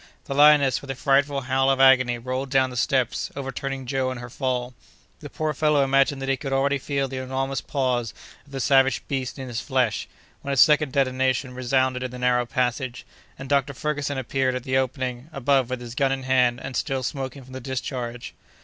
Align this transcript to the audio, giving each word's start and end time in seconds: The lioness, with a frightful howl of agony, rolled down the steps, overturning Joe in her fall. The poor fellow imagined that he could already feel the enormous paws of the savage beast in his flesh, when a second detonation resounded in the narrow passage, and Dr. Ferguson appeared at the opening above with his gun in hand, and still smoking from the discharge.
The 0.25 0.33
lioness, 0.33 0.81
with 0.81 0.89
a 0.89 0.95
frightful 0.95 1.41
howl 1.41 1.69
of 1.69 1.79
agony, 1.79 2.17
rolled 2.17 2.49
down 2.49 2.71
the 2.71 2.75
steps, 2.75 3.29
overturning 3.35 3.85
Joe 3.85 4.09
in 4.09 4.17
her 4.17 4.31
fall. 4.31 4.73
The 5.19 5.29
poor 5.29 5.53
fellow 5.53 5.83
imagined 5.83 6.23
that 6.23 6.27
he 6.27 6.37
could 6.37 6.51
already 6.51 6.79
feel 6.79 7.07
the 7.07 7.17
enormous 7.19 7.61
paws 7.61 8.11
of 8.43 8.51
the 8.51 8.59
savage 8.59 9.07
beast 9.07 9.37
in 9.37 9.47
his 9.47 9.61
flesh, 9.61 10.07
when 10.41 10.51
a 10.51 10.57
second 10.57 10.91
detonation 10.91 11.53
resounded 11.53 12.01
in 12.01 12.09
the 12.09 12.17
narrow 12.17 12.47
passage, 12.47 13.05
and 13.37 13.47
Dr. 13.47 13.75
Ferguson 13.75 14.17
appeared 14.17 14.55
at 14.55 14.63
the 14.63 14.75
opening 14.75 15.29
above 15.31 15.69
with 15.69 15.79
his 15.81 15.93
gun 15.93 16.11
in 16.11 16.23
hand, 16.23 16.59
and 16.63 16.75
still 16.75 17.03
smoking 17.03 17.43
from 17.43 17.53
the 17.53 17.61
discharge. 17.61 18.33